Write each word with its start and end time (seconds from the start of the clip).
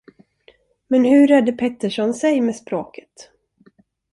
Men 0.87 1.05
hur 1.05 1.27
redde 1.27 1.51
Pettersson 1.51 2.13
sig 2.13 2.41
med 2.41 2.55
språket? 2.55 3.29